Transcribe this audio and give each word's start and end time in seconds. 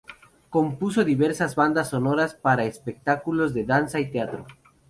Compuso 0.49 1.03
diversas 1.03 1.53
bandas 1.55 1.89
sonoras 1.89 2.33
para 2.33 2.65
espectáculos 2.65 3.53
de 3.53 3.65
danza 3.65 3.99
y 3.99 4.09
teatro. 4.09 4.47